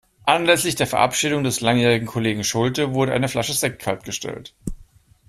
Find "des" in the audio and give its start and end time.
1.43-1.61